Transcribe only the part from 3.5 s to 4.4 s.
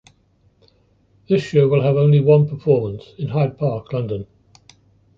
Park, London.